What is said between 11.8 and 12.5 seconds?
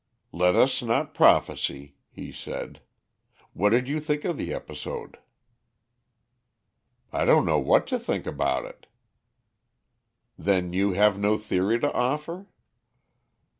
to offer?"